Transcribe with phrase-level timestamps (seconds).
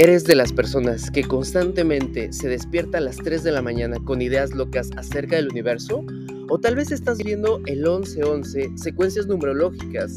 [0.00, 4.22] ¿Eres de las personas que constantemente se despierta a las 3 de la mañana con
[4.22, 6.06] ideas locas acerca del universo?
[6.48, 10.16] ¿O tal vez estás viendo el 1111, secuencias numerológicas,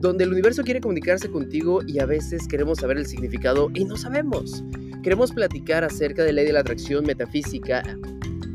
[0.00, 3.96] donde el universo quiere comunicarse contigo y a veces queremos saber el significado y no
[3.96, 4.64] sabemos?
[5.04, 7.84] Queremos platicar acerca de la ley de la atracción metafísica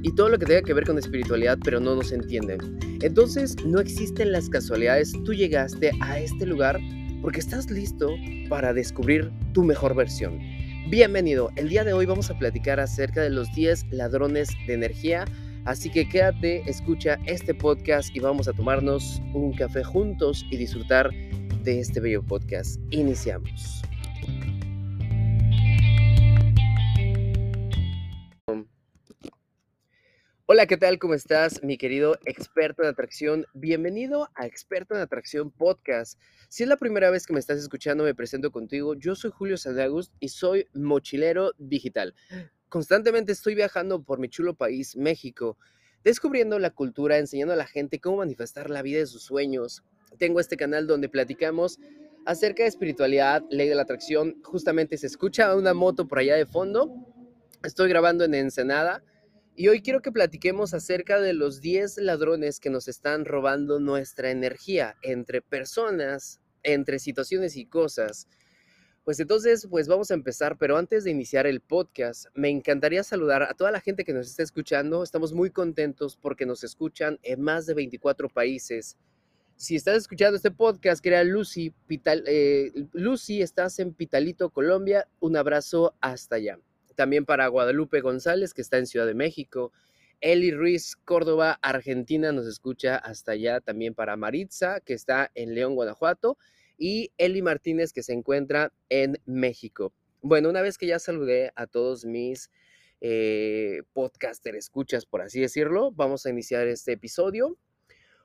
[0.04, 2.60] y todo lo que tenga que ver con espiritualidad, pero no nos entienden.
[3.02, 5.14] Entonces, no existen las casualidades.
[5.24, 6.78] Tú llegaste a este lugar
[7.22, 8.16] porque estás listo
[8.50, 10.40] para descubrir tu mejor versión.
[10.90, 15.26] Bienvenido, el día de hoy vamos a platicar acerca de los 10 ladrones de energía,
[15.66, 21.12] así que quédate, escucha este podcast y vamos a tomarnos un café juntos y disfrutar
[21.64, 22.80] de este bello podcast.
[22.90, 23.82] Iniciamos.
[30.54, 31.00] Hola, ¿qué tal?
[31.00, 33.46] ¿Cómo estás, mi querido experto en atracción?
[33.54, 36.20] Bienvenido a Experto en Atracción Podcast.
[36.50, 38.94] Si es la primera vez que me estás escuchando, me presento contigo.
[38.96, 42.14] Yo soy Julio Sandagust y soy mochilero digital.
[42.68, 45.58] Constantemente estoy viajando por mi chulo país, México,
[46.04, 49.86] descubriendo la cultura, enseñando a la gente cómo manifestar la vida de sus sueños.
[50.18, 51.80] Tengo este canal donde platicamos
[52.26, 54.36] acerca de espiritualidad, ley de la atracción.
[54.44, 56.94] Justamente se escucha una moto por allá de fondo.
[57.64, 59.02] Estoy grabando en Ensenada
[59.56, 64.32] y hoy quiero que platiquemos acerca de los 10 ladrones que nos están robando nuestra
[64.32, 68.28] energía entre personas, entre situaciones y cosas.
[69.04, 73.44] Pues entonces, pues vamos a empezar, pero antes de iniciar el podcast, me encantaría saludar
[73.44, 75.04] a toda la gente que nos está escuchando.
[75.04, 78.98] Estamos muy contentos porque nos escuchan en más de 24 países.
[79.58, 85.08] Si estás escuchando este podcast, que era Lucy, eh, Lucy, estás en Pitalito, Colombia.
[85.20, 86.60] Un abrazo hasta allá.
[87.02, 89.74] También para Guadalupe González, que está en Ciudad de México.
[90.20, 93.60] Eli Ruiz, Córdoba, Argentina, nos escucha hasta allá.
[93.60, 96.38] También para Maritza, que está en León, Guanajuato.
[96.78, 99.96] Y Eli Martínez, que se encuentra en México.
[100.22, 102.52] Bueno, una vez que ya saludé a todos mis
[103.02, 107.58] eh, podcaster escuchas, por así decirlo, vamos a iniciar este episodio.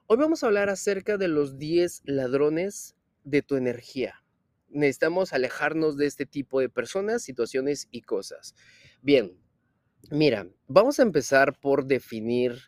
[0.07, 4.23] Hoy vamos a hablar acerca de los 10 ladrones de tu energía
[4.69, 8.55] necesitamos alejarnos de este tipo de personas, situaciones y cosas.
[9.03, 9.39] Bien,
[10.11, 12.59] mira, vamos a empezar por definir,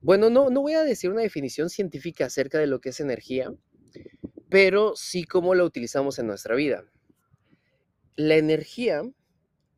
[0.00, 3.52] bueno, no, no voy a decir una definición científica acerca de lo que es energía,
[4.48, 6.84] pero sí cómo la utilizamos en nuestra vida.
[8.16, 9.02] La energía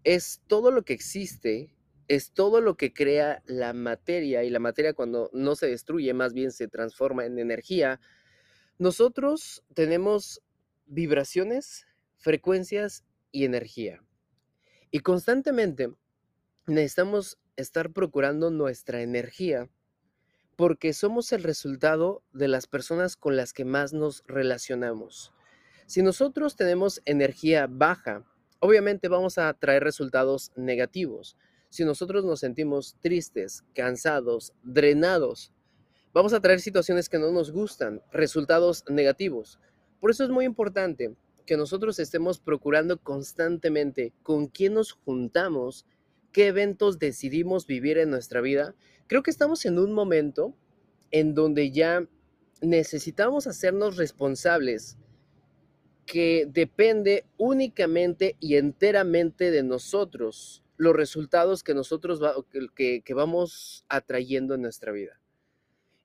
[0.03, 1.75] es todo lo que existe,
[2.09, 6.32] es todo lo que crea la materia y la materia cuando no se destruye, más
[6.34, 8.00] bien se transforma en energía.
[8.78, 10.42] Nosotros tenemos
[10.87, 11.87] vibraciones,
[12.17, 14.03] frecuencias y energía.
[14.91, 15.93] Y constantemente
[16.67, 19.69] necesitamos estar procurando nuestra energía
[20.56, 25.33] porque somos el resultado de las personas con las que más nos relacionamos.
[25.87, 28.25] Si nosotros tenemos energía baja,
[28.61, 31.37] obviamente vamos a traer resultados negativos.
[31.69, 35.53] Si nosotros nos sentimos tristes, cansados, drenados,
[36.12, 39.59] vamos a traer situaciones que no nos gustan, resultados negativos.
[40.04, 41.15] Por eso es muy importante
[41.47, 45.87] que nosotros estemos procurando constantemente con quién nos juntamos,
[46.31, 48.75] qué eventos decidimos vivir en nuestra vida.
[49.06, 50.54] Creo que estamos en un momento
[51.10, 52.06] en donde ya
[52.60, 54.98] necesitamos hacernos responsables
[56.04, 62.21] que depende únicamente y enteramente de nosotros los resultados que nosotros
[62.75, 65.19] que, que vamos atrayendo en nuestra vida.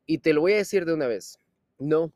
[0.05, 1.37] Y te lo voy a decir de una vez,
[1.79, 2.13] no,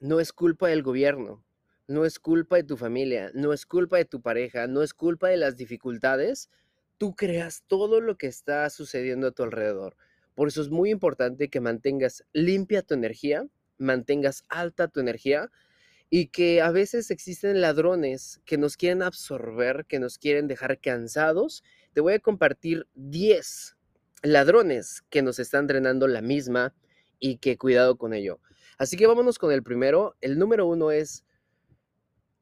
[0.00, 1.44] no es culpa del gobierno,
[1.86, 5.28] no es culpa de tu familia, no es culpa de tu pareja, no es culpa
[5.28, 6.50] de las dificultades.
[6.98, 9.96] Tú creas todo lo que está sucediendo a tu alrededor.
[10.34, 13.46] Por eso es muy importante que mantengas limpia tu energía,
[13.78, 15.50] mantengas alta tu energía
[16.10, 21.64] y que a veces existen ladrones que nos quieren absorber, que nos quieren dejar cansados.
[21.92, 23.76] Te voy a compartir 10
[24.22, 26.74] ladrones que nos están drenando la misma
[27.18, 28.40] y que cuidado con ello.
[28.78, 30.16] Así que vámonos con el primero.
[30.20, 31.24] El número uno es,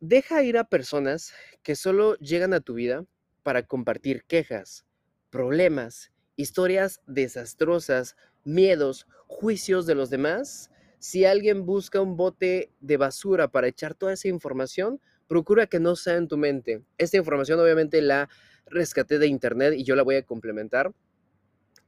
[0.01, 3.07] deja ir a personas que solo llegan a tu vida
[3.43, 4.85] para compartir quejas,
[5.31, 10.71] problemas, historias desastrosas, miedos, juicios de los demás.
[10.99, 15.97] Si alguien busca un bote de basura para echar toda esa información, procura que no
[15.97, 16.83] sea en tu mente.
[16.99, 18.29] Esta información obviamente la
[18.67, 20.93] rescaté de internet y yo la voy a complementar.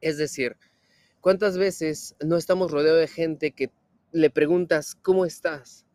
[0.01, 0.57] Es decir,
[1.21, 3.71] ¿cuántas veces no estamos rodeados de gente que
[4.13, 5.87] le preguntas, ¿cómo estás?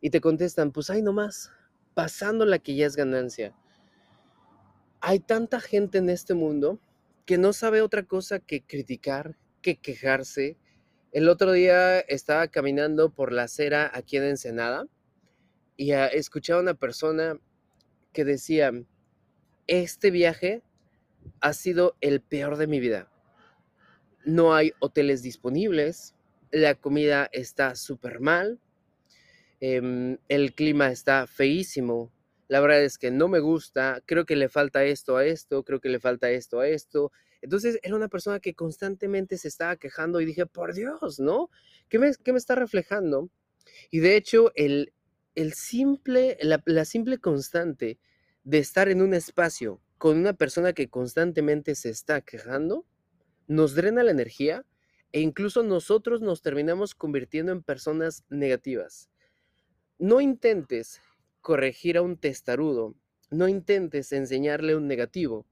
[0.00, 1.52] Y te contestan, pues ay nomás,
[1.94, 3.54] pasando la que ya es ganancia.
[5.00, 6.78] Hay tanta gente en este mundo
[7.26, 10.56] que no sabe otra cosa que criticar, que quejarse.
[11.12, 14.86] El otro día estaba caminando por la acera aquí en Ensenada
[15.76, 17.38] y escuché a una persona
[18.12, 18.72] que decía,
[19.66, 20.62] este viaje
[21.40, 23.10] ha sido el peor de mi vida.
[24.24, 26.14] No hay hoteles disponibles,
[26.50, 28.60] la comida está súper mal,
[29.60, 32.12] em, el clima está feísimo,
[32.48, 35.80] la verdad es que no me gusta, creo que le falta esto a esto, creo
[35.80, 37.12] que le falta esto a esto.
[37.42, 41.48] Entonces era una persona que constantemente se estaba quejando y dije, por Dios, ¿no?
[41.88, 43.30] ¿Qué me, qué me está reflejando?
[43.92, 44.92] Y de hecho, el,
[45.36, 48.00] el simple, la, la simple constante
[48.42, 52.84] de estar en un espacio con una persona que constantemente se está quejando,
[53.46, 54.64] nos drena la energía
[55.12, 59.10] e incluso nosotros nos terminamos convirtiendo en personas negativas.
[59.98, 61.00] No intentes
[61.40, 62.94] corregir a un testarudo,
[63.30, 65.46] no intentes enseñarle un negativo,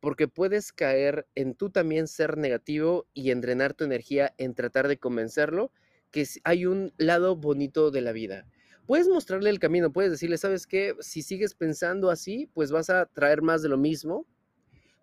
[0.00, 4.88] porque puedes caer en tú también ser negativo y en drenar tu energía en tratar
[4.88, 5.72] de convencerlo
[6.10, 8.46] que hay un lado bonito de la vida
[8.88, 10.96] puedes mostrarle el camino, puedes decirle, ¿sabes qué?
[11.00, 14.26] Si sigues pensando así, pues vas a traer más de lo mismo,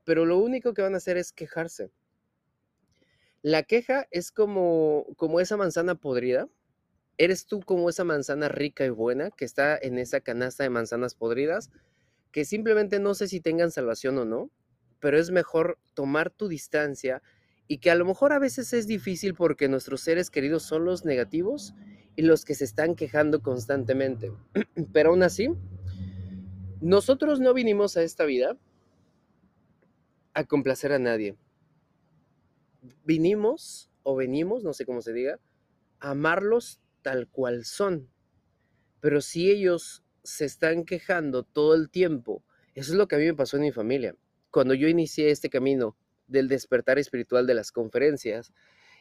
[0.03, 1.91] pero lo único que van a hacer es quejarse.
[3.45, 6.49] La queja es como, como esa manzana podrida.
[7.19, 11.13] Eres tú como esa manzana rica y buena que está en esa canasta de manzanas
[11.13, 11.69] podridas,
[12.31, 14.49] que simplemente no sé si tengan salvación o no,
[14.99, 17.21] pero es mejor tomar tu distancia
[17.67, 21.05] y que a lo mejor a veces es difícil porque nuestros seres queridos son los
[21.05, 21.75] negativos
[22.15, 24.33] y los que se están quejando constantemente.
[24.91, 25.49] Pero aún así,
[26.81, 28.57] nosotros no vinimos a esta vida
[30.33, 31.37] a complacer a nadie.
[33.05, 35.39] Vinimos o venimos, no sé cómo se diga,
[35.99, 38.09] a amarlos tal cual son.
[38.99, 42.43] Pero si ellos se están quejando todo el tiempo,
[42.73, 44.15] eso es lo que a mí me pasó en mi familia.
[44.51, 45.95] Cuando yo inicié este camino
[46.27, 48.53] del despertar espiritual de las conferencias,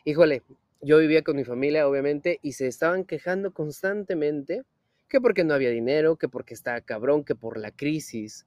[0.05, 0.43] híjole,
[0.81, 4.63] yo vivía con mi familia, obviamente, y se estaban quejando constantemente
[5.09, 8.47] que porque no había dinero, que porque estaba cabrón, que por la crisis.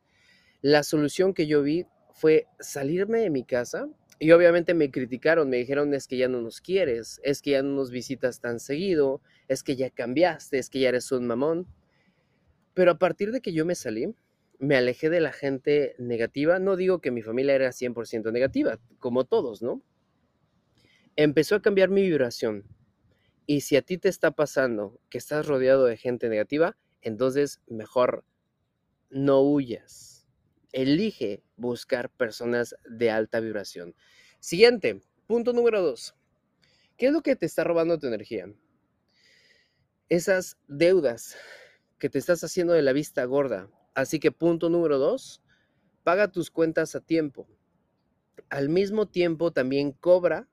[0.61, 3.87] La solución que yo vi fue salirme de mi casa
[4.19, 7.63] y obviamente me criticaron, me dijeron es que ya no nos quieres, es que ya
[7.63, 11.67] no nos visitas tan seguido, es que ya cambiaste, es que ya eres un mamón.
[12.73, 14.13] Pero a partir de que yo me salí,
[14.59, 16.59] me alejé de la gente negativa.
[16.59, 19.83] No digo que mi familia era 100% negativa, como todos, ¿no?
[21.17, 22.63] empezó a cambiar mi vibración.
[23.45, 28.23] Y si a ti te está pasando que estás rodeado de gente negativa, entonces mejor
[29.09, 30.16] no huyas.
[30.71, 33.95] Elige buscar personas de alta vibración.
[34.39, 36.15] Siguiente, punto número dos.
[36.97, 38.51] ¿Qué es lo que te está robando tu energía?
[40.09, 41.35] Esas deudas
[41.99, 43.69] que te estás haciendo de la vista gorda.
[43.93, 45.41] Así que punto número dos,
[46.03, 47.47] paga tus cuentas a tiempo.
[48.49, 50.47] Al mismo tiempo también cobra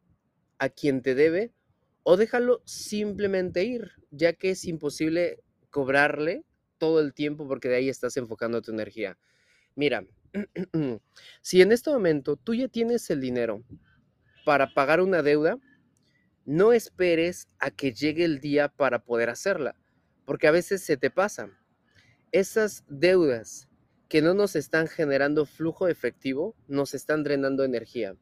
[0.59, 1.53] a quien te debe
[2.03, 6.45] o déjalo simplemente ir, ya que es imposible cobrarle
[6.79, 9.19] todo el tiempo porque de ahí estás enfocando tu energía.
[9.77, 10.07] Mira,
[11.43, 13.63] si en este momento tú ya tienes el dinero
[14.45, 15.59] para pagar una deuda,
[16.45, 19.77] no esperes a que llegue el día para poder hacerla,
[20.27, 21.49] porque a veces se te pasa.
[22.33, 23.69] Esas deudas
[24.09, 28.17] que no nos están generando flujo efectivo, nos están drenando energía.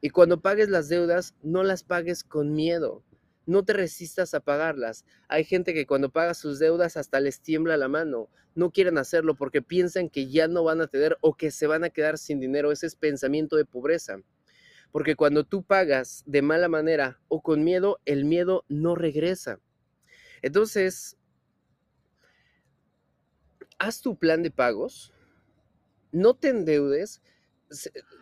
[0.00, 3.02] Y cuando pagues las deudas, no las pagues con miedo.
[3.46, 5.04] No te resistas a pagarlas.
[5.28, 8.28] Hay gente que cuando paga sus deudas hasta les tiembla la mano.
[8.54, 11.84] No quieren hacerlo porque piensan que ya no van a tener o que se van
[11.84, 12.72] a quedar sin dinero.
[12.72, 14.20] Ese es pensamiento de pobreza.
[14.90, 19.60] Porque cuando tú pagas de mala manera o con miedo, el miedo no regresa.
[20.42, 21.16] Entonces,
[23.78, 25.12] haz tu plan de pagos.
[26.12, 27.22] No te endeudes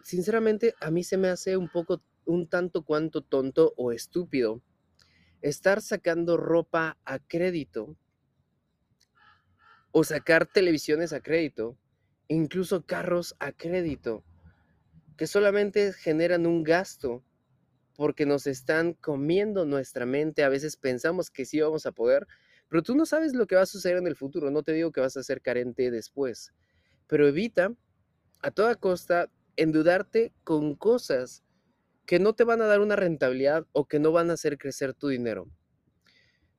[0.02, 4.62] sinceramente a mí se me hace un poco, un tanto cuanto tonto o estúpido
[5.45, 7.99] estar sacando ropa a crédito
[9.93, 11.77] o sacar televisiones a crédito,
[12.29, 14.25] incluso carros a crédito,
[15.19, 17.23] que solamente generan un gasto
[17.95, 20.45] porque nos están comiendo nuestra mente.
[20.45, 22.27] A veces pensamos que sí vamos a poder,
[22.71, 24.51] pero tú no sabes lo que va a suceder en el futuro.
[24.51, 26.55] No te digo que vas a ser carente después,
[27.07, 27.71] pero evita
[28.41, 31.44] a toda costa endudarte con cosas
[32.07, 34.95] que no te van a dar una rentabilidad o que no van a hacer crecer
[34.95, 35.49] tu dinero.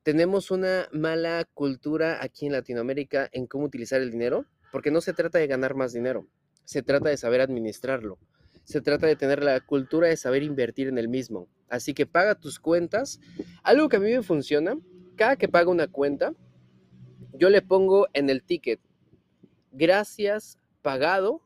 [0.03, 5.13] Tenemos una mala cultura aquí en Latinoamérica en cómo utilizar el dinero, porque no se
[5.13, 6.27] trata de ganar más dinero,
[6.63, 8.19] se trata de saber administrarlo,
[8.63, 11.47] se trata de tener la cultura de saber invertir en el mismo.
[11.69, 13.19] Así que paga tus cuentas.
[13.63, 14.77] Algo que a mí me funciona,
[15.15, 16.33] cada que pago una cuenta,
[17.33, 18.79] yo le pongo en el ticket,
[19.71, 21.44] gracias pagado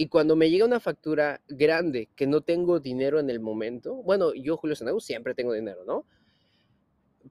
[0.00, 4.32] y cuando me llega una factura grande que no tengo dinero en el momento, bueno,
[4.32, 6.06] yo, Julio siempre tengo dinero, ¿no?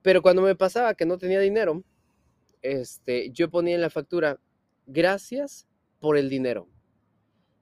[0.04, 1.84] Pero cuando me pasaba que no tenía dinero,
[2.62, 4.40] este, yo ponía en la factura,
[4.86, 5.68] gracias
[6.00, 6.70] por el dinero.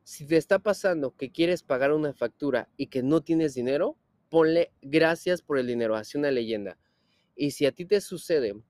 [0.03, 3.95] Si te está pasando que quieres pagar una factura y que no tienes dinero,
[4.27, 6.77] ponle gracias por el dinero, hace una leyenda.
[7.33, 8.61] Y si a ti te sucede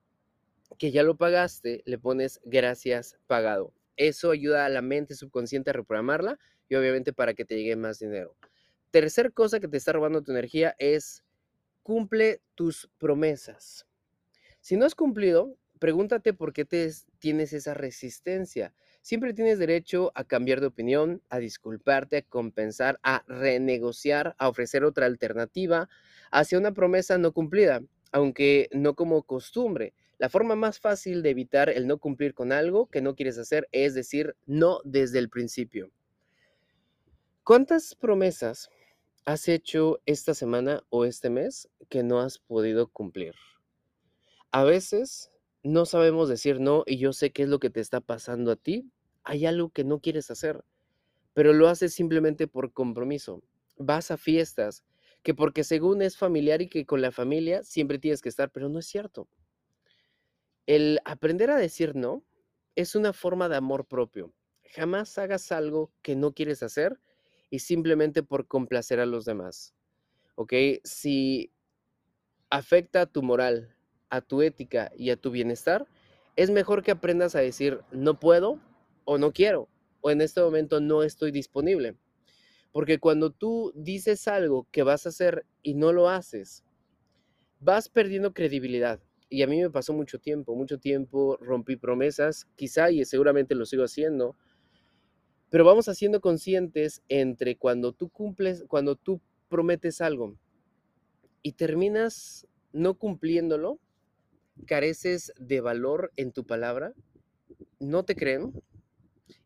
[0.77, 3.73] que ya lo pagaste, le pones gracias pagado.
[3.97, 6.39] Eso ayuda a la mente subconsciente a reprogramarla
[6.69, 8.35] y obviamente para que te llegue más dinero.
[8.91, 11.23] Tercer cosa que te está robando tu energía es
[11.83, 13.85] cumple tus promesas.
[14.61, 18.73] Si no has cumplido, pregúntate por qué te, tienes esa resistencia.
[19.01, 24.83] Siempre tienes derecho a cambiar de opinión, a disculparte, a compensar, a renegociar, a ofrecer
[24.83, 25.89] otra alternativa
[26.31, 29.93] hacia una promesa no cumplida, aunque no como costumbre.
[30.17, 33.67] La forma más fácil de evitar el no cumplir con algo que no quieres hacer
[33.71, 35.91] es decir no desde el principio.
[37.43, 38.69] ¿Cuántas promesas
[39.25, 43.35] has hecho esta semana o este mes que no has podido cumplir?
[44.51, 45.31] A veces
[45.61, 48.55] no sabemos decir no y yo sé qué es lo que te está pasando a
[48.55, 48.89] ti.
[49.23, 50.63] Hay algo que no quieres hacer,
[51.33, 53.43] pero lo haces simplemente por compromiso.
[53.77, 54.83] Vas a fiestas
[55.21, 58.67] que porque según es familiar y que con la familia siempre tienes que estar, pero
[58.69, 59.27] no es cierto.
[60.67, 62.23] El aprender a decir no
[62.75, 64.33] es una forma de amor propio.
[64.75, 66.99] Jamás hagas algo que no quieres hacer
[67.49, 69.73] y simplemente por complacer a los demás.
[70.35, 70.53] ¿Ok?
[70.83, 71.51] Si
[72.49, 73.75] afecta a tu moral,
[74.09, 75.87] a tu ética y a tu bienestar,
[76.35, 78.59] es mejor que aprendas a decir no puedo
[79.05, 79.69] o no quiero
[80.01, 81.95] o en este momento no estoy disponible.
[82.73, 86.65] Porque cuando tú dices algo que vas a hacer y no lo haces,
[87.61, 88.99] vas perdiendo credibilidad.
[89.29, 93.65] Y a mí me pasó mucho tiempo, mucho tiempo rompí promesas, quizá y seguramente lo
[93.65, 94.35] sigo haciendo,
[95.49, 100.35] pero vamos haciendo conscientes entre cuando tú cumples, cuando tú prometes algo
[101.41, 103.79] y terminas no cumpliéndolo,
[104.65, 106.93] careces de valor en tu palabra,
[107.79, 108.53] no te creen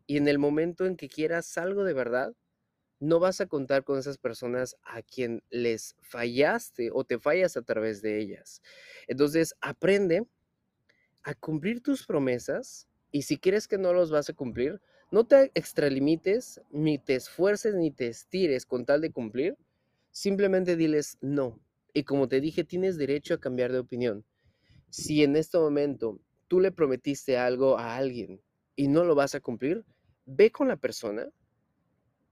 [0.06, 2.34] y en el momento en que quieras algo de verdad,
[3.02, 7.62] no vas a contar con esas personas a quien les fallaste o te fallas a
[7.62, 8.62] través de ellas.
[9.06, 10.26] Entonces, aprende
[11.22, 14.80] a cumplir tus promesas y si quieres que no los vas a cumplir,
[15.10, 19.56] no te extralimites, ni te esfuerces, ni te estires con tal de cumplir.
[20.10, 21.60] Simplemente diles no.
[21.92, 24.24] Y como te dije, tienes derecho a cambiar de opinión
[24.92, 28.42] si en este momento tú le prometiste algo a alguien
[28.76, 29.86] y no lo vas a cumplir,
[30.26, 31.26] ve con la persona,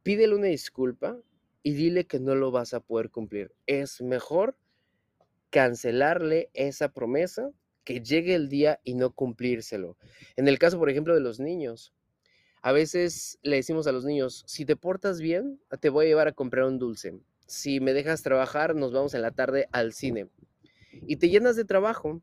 [0.02, 1.18] pídele una disculpa
[1.62, 3.52] y dile que no lo vas a poder cumplir.
[3.66, 4.56] Es mejor
[5.50, 7.50] cancelarle esa promesa
[7.84, 9.96] que llegue el día y no cumplírselo.
[10.36, 11.92] En el caso, por ejemplo, de los niños,
[12.62, 16.28] a veces le decimos a los niños, si te portas bien, te voy a llevar
[16.28, 17.18] a comprar un dulce.
[17.46, 20.28] Si me dejas trabajar, nos vamos en la tarde al cine.
[21.06, 22.20] Y te llenas de trabajo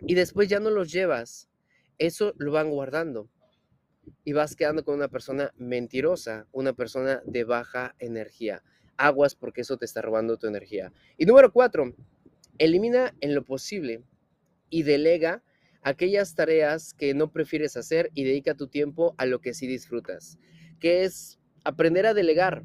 [0.00, 1.48] y después ya no los llevas,
[1.98, 3.28] eso lo van guardando
[4.24, 8.62] y vas quedando con una persona mentirosa, una persona de baja energía.
[8.96, 10.92] Aguas porque eso te está robando tu energía.
[11.16, 11.94] Y número cuatro,
[12.58, 14.02] elimina en lo posible
[14.68, 15.42] y delega
[15.82, 20.38] aquellas tareas que no prefieres hacer y dedica tu tiempo a lo que sí disfrutas,
[20.78, 22.64] que es aprender a delegar.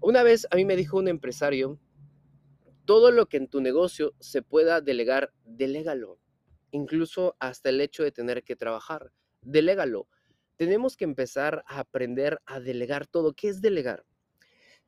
[0.00, 1.78] Una vez a mí me dijo un empresario,
[2.84, 6.18] todo lo que en tu negocio se pueda delegar, delégalo
[6.74, 9.12] incluso hasta el hecho de tener que trabajar.
[9.42, 10.08] Delégalo.
[10.56, 13.34] Tenemos que empezar a aprender a delegar todo.
[13.34, 14.04] ¿Qué es delegar?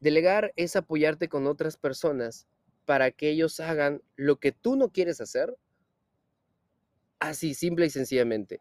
[0.01, 2.47] Delegar es apoyarte con otras personas
[2.85, 5.57] para que ellos hagan lo que tú no quieres hacer.
[7.19, 8.61] Así, simple y sencillamente.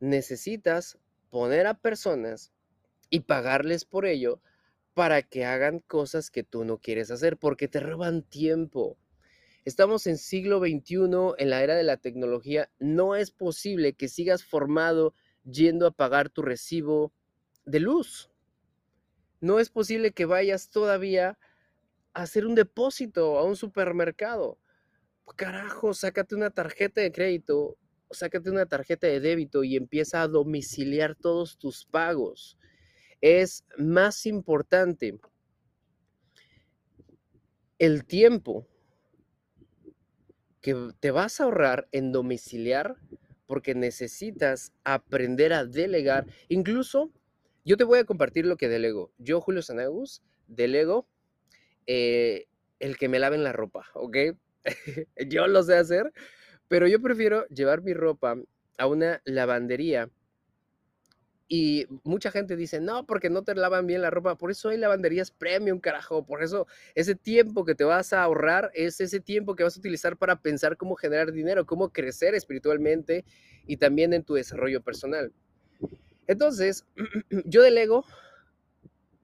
[0.00, 0.98] Necesitas
[1.30, 2.52] poner a personas
[3.10, 4.40] y pagarles por ello
[4.94, 8.96] para que hagan cosas que tú no quieres hacer, porque te roban tiempo.
[9.64, 12.70] Estamos en siglo XXI, en la era de la tecnología.
[12.78, 15.12] No es posible que sigas formado
[15.50, 17.12] yendo a pagar tu recibo
[17.64, 18.30] de luz.
[19.40, 21.38] No es posible que vayas todavía
[22.12, 24.58] a hacer un depósito a un supermercado.
[25.36, 27.76] Carajo, sácate una tarjeta de crédito,
[28.10, 32.58] sácate una tarjeta de débito y empieza a domiciliar todos tus pagos.
[33.20, 35.18] Es más importante
[37.78, 38.66] el tiempo
[40.60, 42.96] que te vas a ahorrar en domiciliar
[43.46, 46.26] porque necesitas aprender a delegar.
[46.48, 47.10] Incluso
[47.64, 49.12] yo te voy a compartir lo que delego.
[49.18, 51.08] Yo, Julio Sanagus, delego
[51.86, 52.46] eh,
[52.78, 54.16] el que me laven la ropa, ¿ok?
[55.28, 56.12] yo lo sé hacer,
[56.68, 58.36] pero yo prefiero llevar mi ropa
[58.78, 60.10] a una lavandería
[61.48, 64.36] y mucha gente dice, no, porque no te lavan bien la ropa.
[64.36, 66.26] Por eso hay lavanderías premium, carajo.
[66.26, 69.78] Por eso ese tiempo que te vas a ahorrar es ese tiempo que vas a
[69.78, 73.24] utilizar para pensar cómo generar dinero, cómo crecer espiritualmente
[73.66, 75.32] y también en tu desarrollo personal.
[76.26, 76.84] Entonces,
[77.44, 78.04] yo delego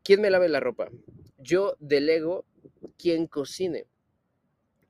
[0.05, 0.88] quién me lave la ropa.
[1.38, 2.45] Yo delego
[2.99, 3.87] quién cocine.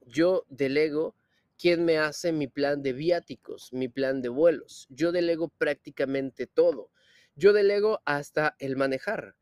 [0.06, 1.14] Yo delego
[1.58, 4.86] quién me hace mi plan de viáticos, mi plan de vuelos.
[4.90, 6.91] Yo delego prácticamente todo.
[7.34, 9.36] Yo delego hasta el manejar.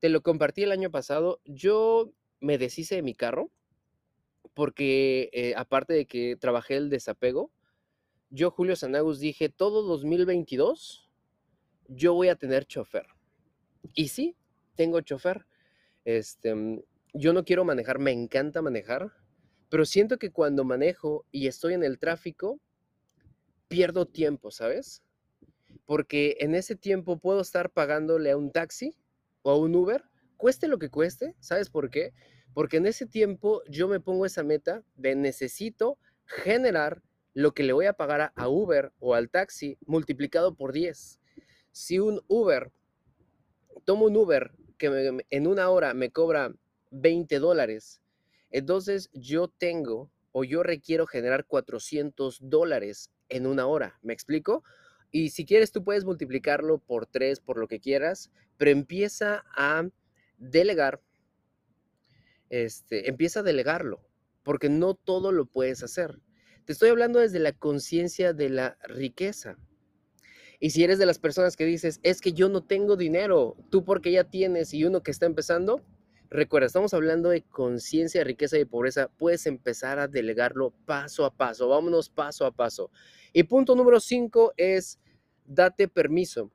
[0.00, 1.40] Te lo compartí el año pasado.
[1.44, 3.50] Yo me deshice de mi carro
[4.54, 7.50] porque eh, aparte de que trabajé el desapego,
[8.30, 11.10] yo, Julio Sanagus, dije, todo 2022
[11.88, 13.06] yo voy a tener chofer.
[13.94, 14.36] Y sí,
[14.74, 15.46] tengo chofer.
[16.04, 16.80] Este, mm,
[17.14, 19.12] yo no quiero manejar, me encanta manejar,
[19.68, 22.60] pero siento que cuando manejo y estoy en el tráfico,
[23.68, 25.02] pierdo tiempo, ¿sabes?
[25.86, 28.96] Porque en ese tiempo puedo estar pagándole a un taxi
[29.42, 30.04] o a un Uber,
[30.36, 32.12] cueste lo que cueste, ¿sabes por qué?
[32.54, 37.02] Porque en ese tiempo yo me pongo esa meta de necesito generar
[37.34, 41.18] lo que le voy a pagar a, Uber o al taxi multiplicado por 10.
[41.72, 42.70] Si un Uber,
[43.84, 46.52] tomo un Uber que en una hora me cobra
[46.90, 48.02] 20 dólares,
[48.50, 53.98] entonces yo tengo o yo requiero generar 400 dólares en una hora.
[54.02, 54.62] ¿Me explico?
[55.12, 59.86] Y si quieres, tú puedes multiplicarlo por 3, por lo que quieras, pero empieza a
[60.38, 61.02] delegar,
[62.48, 64.00] este, empieza a delegarlo,
[64.42, 66.18] porque no todo lo puedes hacer.
[66.64, 69.58] Te estoy hablando desde la conciencia de la riqueza.
[70.60, 73.84] Y si eres de las personas que dices, es que yo no tengo dinero, tú
[73.84, 75.82] porque ya tienes y uno que está empezando,
[76.30, 81.68] recuerda, estamos hablando de conciencia, riqueza y pobreza, puedes empezar a delegarlo paso a paso,
[81.68, 82.90] vámonos paso a paso.
[83.32, 85.00] Y punto número cinco es,
[85.44, 86.50] date permiso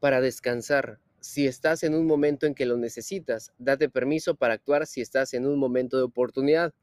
[0.00, 1.00] para descansar.
[1.20, 5.32] Si estás en un momento en que lo necesitas, date permiso para actuar si estás
[5.34, 6.74] en un momento de oportunidad.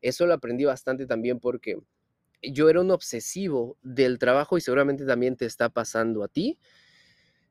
[0.00, 1.78] Eso lo aprendí bastante también porque
[2.42, 6.58] yo era un obsesivo del trabajo y seguramente también te está pasando a ti,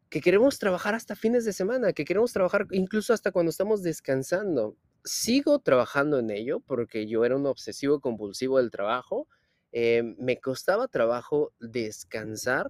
[0.10, 4.78] que queremos trabajar hasta fines de semana, que queremos trabajar incluso hasta cuando estamos descansando.
[5.04, 9.28] Sigo trabajando en ello porque yo era un obsesivo compulsivo del trabajo.
[9.72, 12.68] Eh, me costaba trabajo descansar,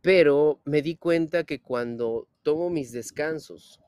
[0.00, 3.80] pero me di cuenta que cuando tomo mis descansos,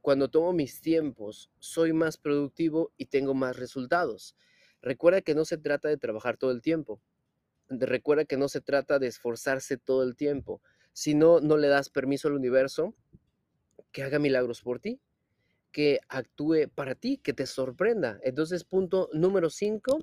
[0.00, 4.36] cuando tomo mis tiempos, soy más productivo y tengo más resultados.
[4.80, 7.00] Recuerda que no se trata de trabajar todo el tiempo.
[7.68, 10.62] Recuerda que no se trata de esforzarse todo el tiempo.
[10.92, 12.94] Si no, no le das permiso al universo
[13.92, 15.00] que haga milagros por ti,
[15.72, 18.18] que actúe para ti, que te sorprenda.
[18.22, 20.00] Entonces, punto número cinco,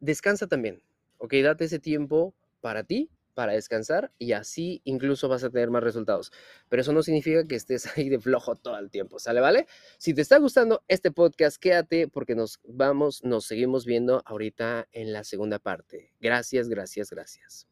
[0.00, 0.82] descansa también.
[1.18, 5.84] Ok, date ese tiempo para ti, para descansar y así incluso vas a tener más
[5.84, 6.32] resultados.
[6.70, 9.40] Pero eso no significa que estés ahí de flojo todo el tiempo, ¿sale?
[9.40, 9.66] ¿Vale?
[9.98, 15.12] Si te está gustando este podcast, quédate porque nos vamos, nos seguimos viendo ahorita en
[15.12, 16.14] la segunda parte.
[16.18, 17.68] Gracias, gracias, gracias.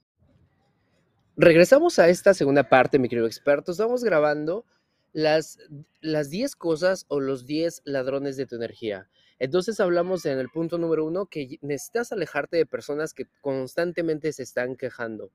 [1.36, 3.72] Regresamos a esta segunda parte, mi querido experto.
[3.72, 4.66] Estamos grabando
[5.14, 5.58] las,
[6.02, 9.08] las 10 cosas o los 10 ladrones de tu energía.
[9.38, 14.42] Entonces hablamos en el punto número uno que necesitas alejarte de personas que constantemente se
[14.42, 15.32] están quejando.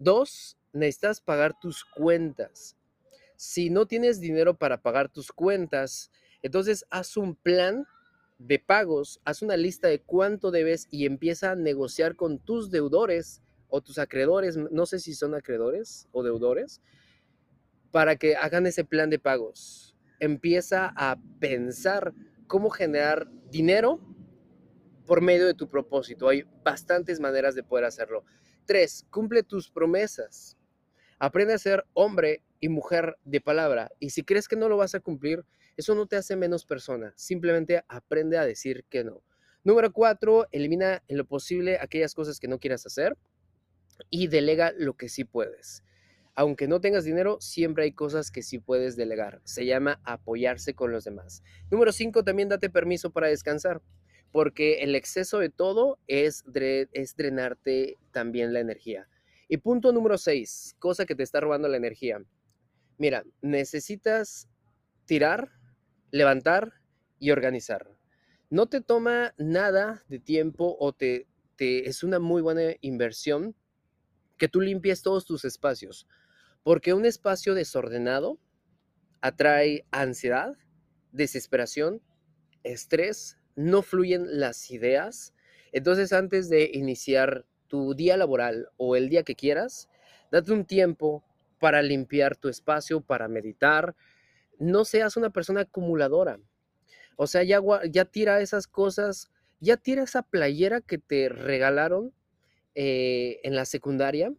[0.00, 2.74] Dos, necesitas pagar tus cuentas.
[3.36, 6.10] Si no tienes dinero para pagar tus cuentas,
[6.40, 7.86] entonces haz un plan
[8.38, 13.42] de pagos, haz una lista de cuánto debes y empieza a negociar con tus deudores
[13.68, 16.80] o tus acreedores, no sé si son acreedores o deudores,
[17.90, 19.94] para que hagan ese plan de pagos.
[20.18, 22.14] Empieza a pensar
[22.46, 24.00] cómo generar dinero
[25.04, 26.26] por medio de tu propósito.
[26.26, 28.24] Hay bastantes maneras de poder hacerlo.
[28.66, 30.56] Tres, cumple tus promesas.
[31.18, 33.90] Aprende a ser hombre y mujer de palabra.
[33.98, 35.44] Y si crees que no lo vas a cumplir,
[35.76, 37.12] eso no te hace menos persona.
[37.16, 39.22] Simplemente aprende a decir que no.
[39.64, 43.16] Número cuatro, elimina en lo posible aquellas cosas que no quieras hacer
[44.08, 45.84] y delega lo que sí puedes.
[46.34, 49.42] Aunque no tengas dinero, siempre hay cosas que sí puedes delegar.
[49.44, 51.42] Se llama apoyarse con los demás.
[51.70, 53.82] Número cinco, también date permiso para descansar
[54.32, 56.44] porque el exceso de todo es,
[56.92, 59.08] es drenarte también la energía.
[59.48, 62.22] Y punto número seis, cosa que te está robando la energía.
[62.98, 64.48] Mira, necesitas
[65.06, 65.50] tirar,
[66.12, 66.74] levantar
[67.18, 67.90] y organizar.
[68.48, 73.56] No te toma nada de tiempo o te, te es una muy buena inversión
[74.38, 76.06] que tú limpies todos tus espacios,
[76.62, 78.38] porque un espacio desordenado
[79.20, 80.54] atrae ansiedad,
[81.12, 82.00] desesperación,
[82.62, 85.34] estrés, no fluyen las ideas.
[85.72, 89.88] Entonces, antes de iniciar tu día laboral o el día que quieras,
[90.32, 91.22] date un tiempo
[91.58, 93.94] para limpiar tu espacio, para meditar.
[94.58, 96.40] No seas una persona acumuladora.
[97.16, 102.14] O sea, ya, ya tira esas cosas, ya tira esa playera que te regalaron
[102.74, 104.32] eh, en la secundaria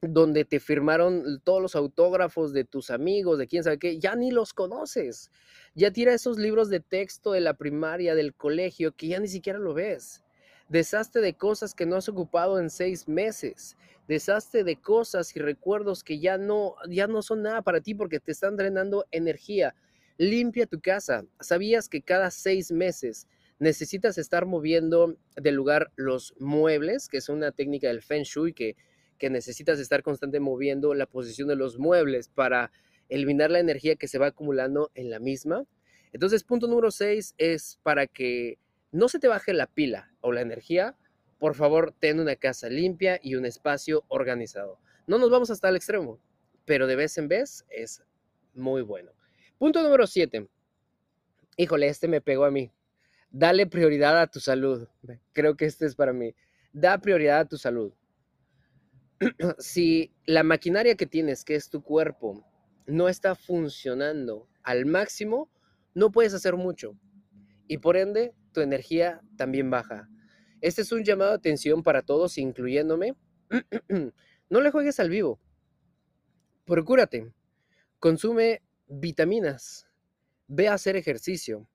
[0.00, 4.30] donde te firmaron todos los autógrafos de tus amigos, de quién sabe qué, ya ni
[4.30, 5.30] los conoces.
[5.74, 9.58] Ya tira esos libros de texto de la primaria, del colegio, que ya ni siquiera
[9.58, 10.22] lo ves.
[10.68, 13.76] Deshazte de cosas que no has ocupado en seis meses.
[14.06, 18.20] Deshazte de cosas y recuerdos que ya no, ya no son nada para ti porque
[18.20, 19.74] te están drenando energía.
[20.16, 21.24] Limpia tu casa.
[21.40, 23.26] ¿Sabías que cada seis meses
[23.58, 28.76] necesitas estar moviendo del lugar los muebles, que es una técnica del Feng Shui que
[29.18, 32.72] que necesitas estar constante moviendo la posición de los muebles para
[33.08, 35.64] eliminar la energía que se va acumulando en la misma.
[36.12, 38.58] Entonces, punto número 6 es para que
[38.92, 40.96] no se te baje la pila o la energía,
[41.38, 44.80] por favor, ten una casa limpia y un espacio organizado.
[45.06, 46.20] No nos vamos hasta el extremo,
[46.64, 48.02] pero de vez en vez es
[48.54, 49.12] muy bueno.
[49.58, 50.48] Punto número 7.
[51.56, 52.72] Híjole, este me pegó a mí.
[53.30, 54.88] Dale prioridad a tu salud.
[55.32, 56.34] Creo que este es para mí.
[56.72, 57.92] Da prioridad a tu salud.
[59.58, 62.44] si la maquinaria que tienes, que es tu cuerpo,
[62.86, 65.50] no está funcionando al máximo,
[65.94, 66.98] no puedes hacer mucho.
[67.66, 70.08] Y por ende, tu energía también baja.
[70.60, 73.16] Este es un llamado de atención para todos, incluyéndome.
[74.50, 75.40] no le juegues al vivo.
[76.64, 77.32] Procúrate.
[77.98, 79.88] Consume vitaminas.
[80.46, 81.68] Ve a hacer ejercicio.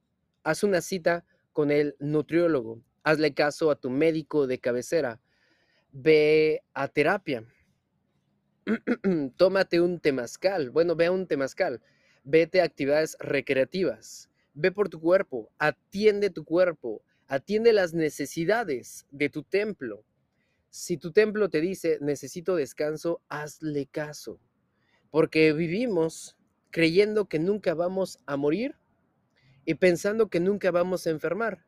[0.44, 2.82] Haz una cita con el nutriólogo.
[3.04, 5.22] Hazle caso a tu médico de cabecera
[5.94, 7.46] ve a terapia.
[9.38, 10.72] Tómate un temazcal.
[10.72, 11.82] Bueno, ve a un temazcal.
[12.24, 14.30] Vete a actividades recreativas.
[14.54, 15.52] Ve por tu cuerpo.
[15.60, 17.04] Atiende tu cuerpo.
[17.28, 20.04] Atiende las necesidades de tu templo.
[20.70, 24.40] Si tu templo te dice necesito descanso, hazle caso.
[25.12, 26.36] Porque vivimos
[26.72, 28.76] creyendo que nunca vamos a morir
[29.66, 31.64] y pensando que nunca vamos a enfermar.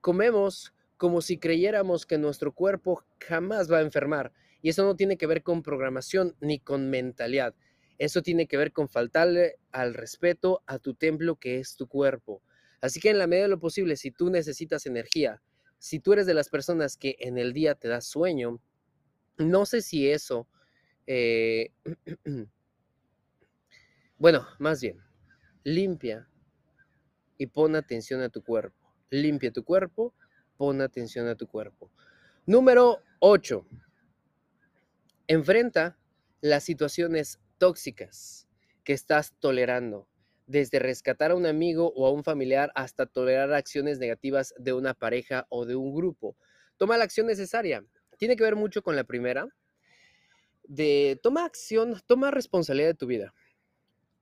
[0.00, 4.32] Comemos como si creyéramos que nuestro cuerpo jamás va a enfermar.
[4.62, 7.54] Y eso no tiene que ver con programación ni con mentalidad.
[7.98, 12.42] Eso tiene que ver con faltarle al respeto a tu templo que es tu cuerpo.
[12.80, 15.42] Así que en la medida de lo posible, si tú necesitas energía,
[15.78, 18.60] si tú eres de las personas que en el día te da sueño,
[19.38, 20.48] no sé si eso,
[21.06, 21.72] eh,
[24.18, 24.98] bueno, más bien,
[25.64, 26.28] limpia
[27.38, 28.94] y pon atención a tu cuerpo.
[29.10, 30.14] Limpia tu cuerpo
[30.56, 31.90] pon atención a tu cuerpo.
[32.46, 33.66] Número 8.
[35.28, 35.98] Enfrenta
[36.40, 38.46] las situaciones tóxicas
[38.84, 40.08] que estás tolerando,
[40.46, 44.94] desde rescatar a un amigo o a un familiar hasta tolerar acciones negativas de una
[44.94, 46.36] pareja o de un grupo.
[46.76, 47.84] Toma la acción necesaria.
[48.16, 49.48] Tiene que ver mucho con la primera.
[50.62, 53.34] De toma acción, toma responsabilidad de tu vida.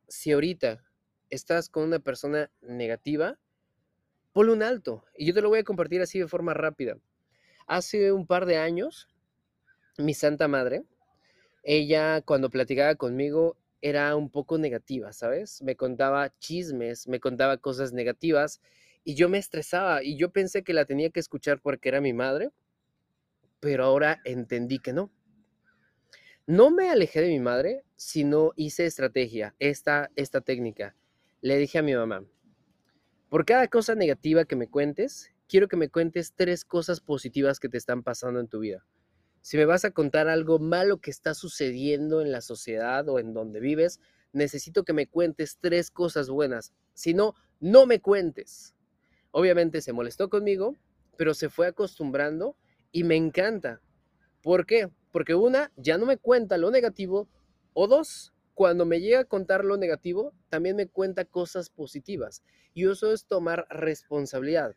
[0.09, 0.83] Si ahorita
[1.31, 3.39] estás con una persona negativa,
[4.35, 5.05] ponle un alto.
[5.17, 6.99] Y yo te lo voy a compartir así de forma rápida.
[7.67, 9.09] Hace un par de años,
[9.97, 10.85] mi santa madre,
[11.63, 15.63] ella cuando platicaba conmigo era un poco negativa, ¿sabes?
[15.63, 18.61] Me contaba chismes, me contaba cosas negativas
[19.05, 22.13] y yo me estresaba y yo pensé que la tenía que escuchar porque era mi
[22.13, 22.51] madre,
[23.61, 25.11] pero ahora entendí que no.
[26.47, 30.97] No me alejé de mi madre, sino hice estrategia, esta, esta técnica.
[31.41, 32.25] Le dije a mi mamá,
[33.35, 37.69] por cada cosa negativa que me cuentes, quiero que me cuentes tres cosas positivas que
[37.69, 38.87] te están pasando en tu vida.
[39.43, 43.35] Si me vas a contar algo malo que está sucediendo en la sociedad o en
[43.35, 43.99] donde vives,
[44.33, 46.75] necesito que me cuentes tres cosas buenas.
[46.93, 48.77] Si no, no me cuentes.
[49.33, 50.77] Obviamente se molestó conmigo,
[51.17, 52.57] pero se fue acostumbrando
[52.93, 53.81] y me encanta.
[54.45, 54.91] ¿Por qué?
[55.11, 57.29] Porque una, ya no me cuenta lo negativo,
[57.73, 62.43] o dos, cuando me llega a contar lo negativo, también me cuenta cosas positivas.
[62.73, 64.75] Y eso es tomar responsabilidad.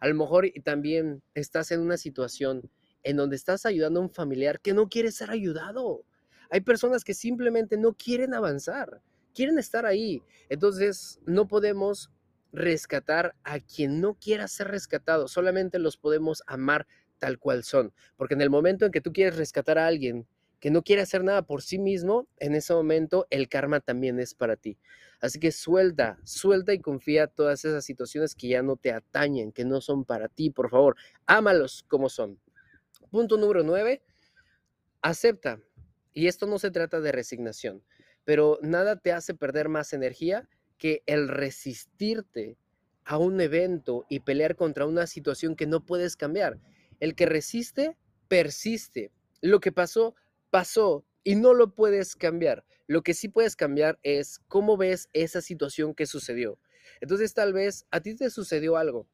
[0.00, 2.70] A lo mejor también estás en una situación
[3.02, 6.04] en donde estás ayudando a un familiar que no quiere ser ayudado.
[6.50, 9.00] Hay personas que simplemente no quieren avanzar,
[9.34, 10.22] quieren estar ahí.
[10.48, 12.10] Entonces, no podemos
[12.52, 16.86] rescatar a quien no quiera ser rescatado, solamente los podemos amar
[17.18, 17.92] tal cual son.
[18.16, 20.26] Porque en el momento en que tú quieres rescatar a alguien
[20.66, 24.34] que no quiere hacer nada por sí mismo, en ese momento el karma también es
[24.34, 24.76] para ti.
[25.20, 29.64] Así que suelta, suelta y confía todas esas situaciones que ya no te atañen, que
[29.64, 30.96] no son para ti, por favor.
[31.24, 32.40] Ámalos como son.
[33.12, 34.02] Punto número nueve,
[35.02, 35.60] acepta.
[36.12, 37.84] Y esto no se trata de resignación,
[38.24, 40.48] pero nada te hace perder más energía
[40.78, 42.58] que el resistirte
[43.04, 46.58] a un evento y pelear contra una situación que no puedes cambiar.
[46.98, 49.12] El que resiste, persiste.
[49.42, 50.16] Lo que pasó
[50.50, 52.64] pasó y no lo puedes cambiar.
[52.86, 56.58] Lo que sí puedes cambiar es cómo ves esa situación que sucedió.
[57.00, 59.08] Entonces tal vez a ti te sucedió algo.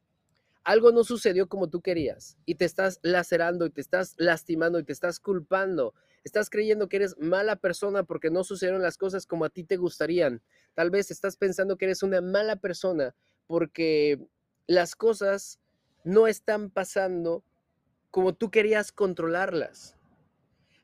[0.65, 4.85] algo no sucedió como tú querías y te estás lacerando y te estás lastimando y
[4.85, 5.95] te estás culpando.
[6.23, 9.77] Estás creyendo que eres mala persona porque no sucedieron las cosas como a ti te
[9.77, 10.41] gustarían.
[10.75, 13.17] Tal vez estás pensando que eres una mala persona
[13.47, 14.21] porque
[14.67, 15.59] las cosas
[16.05, 17.45] no están pasando
[18.11, 19.97] como tú querías controlarlas.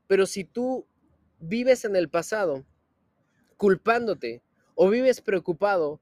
[0.08, 0.88] Pero si tú
[1.38, 2.66] vives en el pasado
[3.56, 4.42] culpándote
[4.74, 6.00] o vives preocupado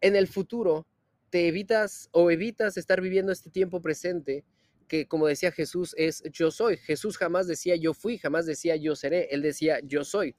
[0.00, 0.86] en el futuro,
[1.28, 4.44] te evitas o evitas estar viviendo este tiempo presente
[4.86, 6.78] que como decía Jesús es yo soy.
[6.78, 10.34] Jesús jamás decía yo fui, jamás decía yo seré, él decía yo soy.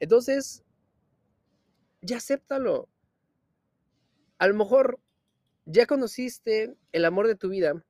[0.00, 0.64] Entonces,
[2.00, 2.88] ya acéptalo.
[4.38, 4.98] A lo mejor
[5.66, 7.84] ya conociste el amor de tu vida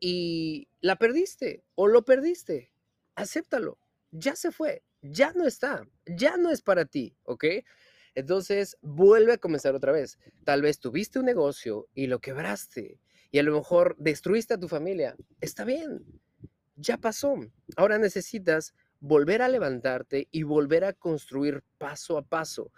[0.00, 2.71] y la perdiste o lo perdiste.
[3.14, 3.78] Acéptalo.
[4.10, 4.82] Ya se fue.
[5.00, 5.86] Ya no está.
[6.06, 7.16] Ya no es para ti.
[7.24, 7.44] ¿Ok?
[8.14, 10.18] Entonces, vuelve a comenzar otra vez.
[10.44, 13.00] Tal vez tuviste un negocio y lo quebraste
[13.32, 15.16] y a lo mejor destruiste a tu familia.
[15.40, 16.04] Está bien.
[16.76, 17.34] Ya pasó.
[17.76, 22.70] Ahora necesitas volver a levantarte y volver a construir paso a paso.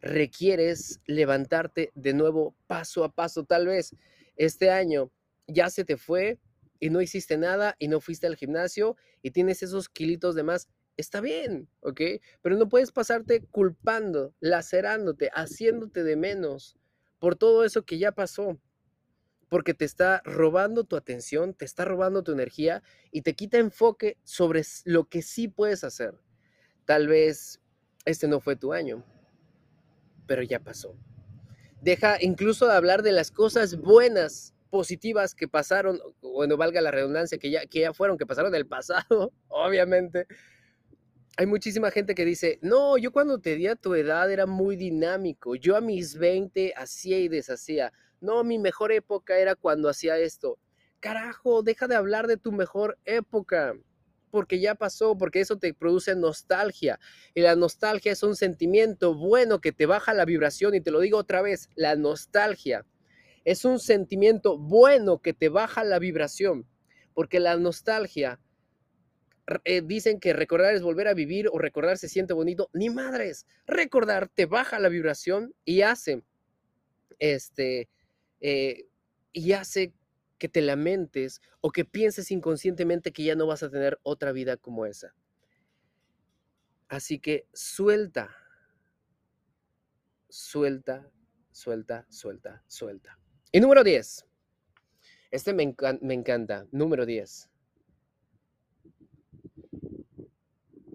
[0.00, 3.44] Requieres levantarte de nuevo paso a paso.
[3.44, 3.94] Tal vez
[4.36, 5.10] este año
[5.48, 6.38] ya se te fue
[6.80, 10.68] y no hiciste nada y no fuiste al gimnasio y tienes esos kilitos de más,
[10.96, 12.00] está bien, ¿ok?
[12.42, 16.76] Pero no puedes pasarte culpando, lacerándote, haciéndote de menos
[17.18, 18.58] por todo eso que ya pasó.
[19.48, 24.18] Porque te está robando tu atención, te está robando tu energía y te quita enfoque
[24.24, 26.18] sobre lo que sí puedes hacer.
[26.84, 27.60] Tal vez
[28.04, 29.04] este no fue tu año,
[30.26, 30.98] pero ya pasó.
[31.80, 37.38] Deja incluso de hablar de las cosas buenas positivas que pasaron, bueno, valga la redundancia,
[37.38, 40.26] que ya, que ya fueron, que pasaron del pasado, obviamente.
[41.38, 44.76] Hay muchísima gente que dice, no, yo cuando te di a tu edad era muy
[44.76, 50.18] dinámico, yo a mis 20 hacía y deshacía, no, mi mejor época era cuando hacía
[50.18, 50.58] esto.
[51.00, 53.74] Carajo, deja de hablar de tu mejor época,
[54.30, 56.98] porque ya pasó, porque eso te produce nostalgia.
[57.34, 61.00] Y la nostalgia es un sentimiento bueno que te baja la vibración, y te lo
[61.00, 62.86] digo otra vez, la nostalgia
[63.46, 66.66] es un sentimiento bueno que te baja la vibración,
[67.14, 68.40] porque la nostalgia,
[69.64, 73.46] eh, dicen que recordar es volver a vivir o recordar se siente bonito, ni madres,
[73.64, 76.24] recordar te baja la vibración y hace,
[77.20, 77.88] este,
[78.40, 78.88] eh,
[79.32, 79.94] y hace
[80.38, 84.56] que te lamentes o que pienses inconscientemente que ya no vas a tener otra vida
[84.56, 85.14] como esa.
[86.88, 88.36] Así que suelta,
[90.28, 91.08] suelta,
[91.52, 93.20] suelta, suelta, suelta.
[93.56, 94.26] Y número 10.
[95.30, 96.66] Este me, me encanta.
[96.72, 97.48] Número 10.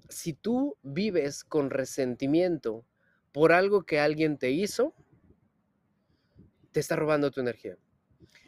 [0.10, 2.86] Si tú vives con resentimiento
[3.32, 4.94] por algo que alguien te hizo,
[6.72, 7.80] te está robando tu energía.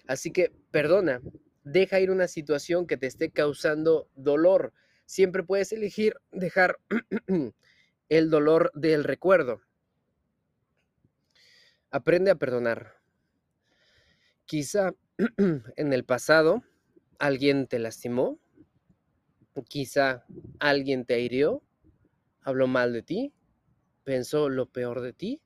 [0.05, 1.19] Así que perdona,
[1.63, 4.73] deja ir una situación que te esté causando dolor.
[5.07, 6.77] Siempre puedes elegir dejar
[8.09, 9.61] el dolor del recuerdo.
[11.89, 13.02] Aprende a perdonar.
[14.45, 14.93] Quizá
[15.77, 16.63] en el pasado
[17.17, 18.39] alguien te lastimó,
[19.69, 20.25] quizá
[20.59, 21.63] alguien te hirió,
[22.41, 23.33] habló mal de ti,
[24.03, 25.41] pensó lo peor de ti,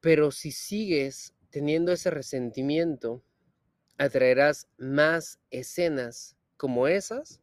[0.00, 3.22] pero si sigues teniendo ese resentimiento,
[3.98, 7.40] atraerás más escenas como esas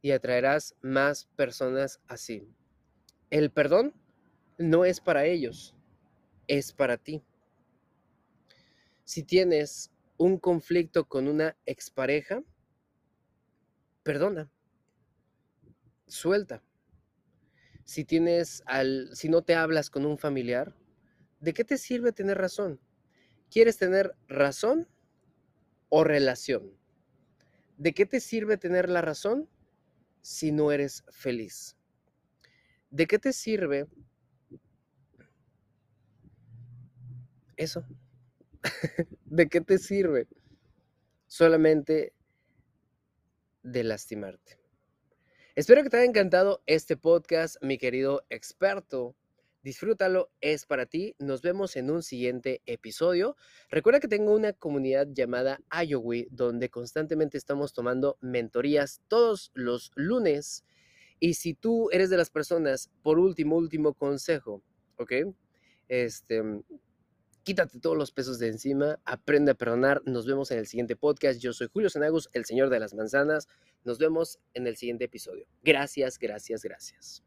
[0.00, 2.48] y atraerás más personas así.
[3.30, 3.94] El perdón
[4.56, 5.74] no es para ellos,
[6.46, 7.22] es para ti
[9.12, 12.42] si tienes un conflicto con una expareja,
[14.02, 14.50] perdona,
[16.06, 16.62] suelta.
[17.84, 20.74] Si tienes al, si no te hablas con un familiar,
[21.40, 22.80] ¿de qué te sirve tener razón?
[23.50, 24.88] ¿Quieres tener razón
[25.90, 26.74] o relación?
[27.76, 29.46] ¿De qué te sirve tener la razón
[30.22, 31.76] si no eres feliz?
[32.88, 33.88] ¿De qué te sirve
[37.58, 37.84] eso?
[39.24, 40.26] ¿De qué te sirve?
[41.26, 42.12] Solamente
[43.62, 44.58] de lastimarte.
[45.54, 49.14] Espero que te haya encantado este podcast, mi querido experto.
[49.62, 51.14] Disfrútalo, es para ti.
[51.18, 53.36] Nos vemos en un siguiente episodio.
[53.70, 60.64] Recuerda que tengo una comunidad llamada Iowi, donde constantemente estamos tomando mentorías todos los lunes.
[61.20, 64.62] Y si tú eres de las personas, por último, último consejo,
[64.96, 65.12] ¿ok?
[65.86, 66.42] Este,
[67.44, 70.00] Quítate todos los pesos de encima, aprende a perdonar.
[70.04, 71.40] Nos vemos en el siguiente podcast.
[71.40, 73.48] Yo soy Julio Sanagos, el señor de las manzanas.
[73.84, 75.46] Nos vemos en el siguiente episodio.
[75.64, 77.20] Gracias, gracias, gracias.